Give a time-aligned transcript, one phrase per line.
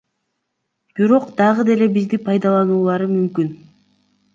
[1.01, 3.59] Бирок дагы деле бизди пайдалануулары мүмкүн.